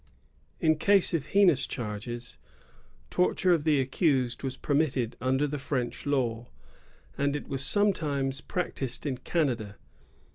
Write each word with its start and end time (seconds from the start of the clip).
In 0.59 0.77
case 0.79 1.13
of 1.13 1.27
heinous 1.27 1.67
charges, 1.67 2.39
torture 3.11 3.53
of 3.53 3.65
the 3.65 3.79
accused 3.79 4.41
was 4.41 4.57
permitted 4.57 5.15
under 5.21 5.45
the 5.45 5.59
French 5.59 6.07
law; 6.07 6.47
and 7.19 7.35
it 7.35 7.47
was 7.47 7.63
sometimes 7.63 8.41
practised 8.41 9.05
in 9.05 9.19
Canada. 9.19 9.75